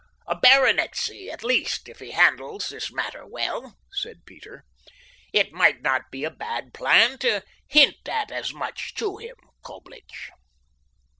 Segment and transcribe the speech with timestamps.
[0.25, 4.63] A baronetcy, at least, if he handles this matter well," said Peter.
[5.31, 10.31] "It might not be a bad plan to hint at as much to him, Coblich."